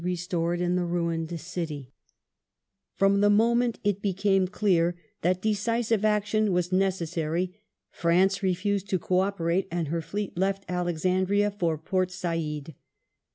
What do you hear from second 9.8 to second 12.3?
her Fleet left Alex andria for Port